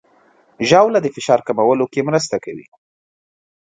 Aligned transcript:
ژاوله 0.69 0.99
د 1.01 1.07
فشار 1.15 1.39
کمولو 1.47 1.85
کې 1.93 2.01
مرسته 2.09 2.35
کوي. 2.45 2.65